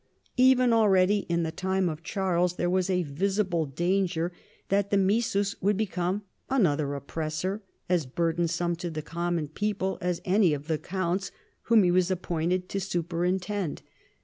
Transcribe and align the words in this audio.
Even 0.35 0.73
al 0.73 0.89
RESULTS. 0.89 1.27
325 1.27 1.29
ready 1.29 1.31
in 1.31 1.43
the 1.43 1.49
lifetime 1.49 1.87
of 1.89 2.01
Charles 2.03 2.55
there 2.55 2.71
was 2.71 2.89
a 2.89 3.03
visible 3.03 3.67
danger 3.67 4.31
that 4.69 4.89
the 4.89 4.97
missus 4.97 5.55
might 5.61 5.77
become 5.77 6.23
another 6.49 6.95
op 6.95 7.05
pressor 7.05 7.61
as 7.87 8.07
burdensome 8.07 8.75
to 8.77 8.89
the 8.89 9.03
common 9.03 9.47
people 9.47 9.99
as 10.01 10.19
any 10.25 10.55
of 10.55 10.65
the 10.65 10.79
counts 10.79 11.31
whom 11.65 11.83
he 11.83 11.91
was 11.91 12.09
appointetl 12.09 12.67
to 12.67 12.79
superin 12.79 13.37
tend. 13.39 13.83